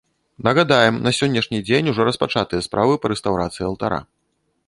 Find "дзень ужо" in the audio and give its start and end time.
1.67-2.01